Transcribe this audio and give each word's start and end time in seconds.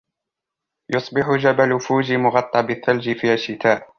يصبح 0.89 1.31
جبل 1.31 1.79
فوجي 1.79 2.17
مغطًى 2.17 2.61
بالثلج 2.63 3.15
في 3.17 3.33
الشتاء. 3.33 3.89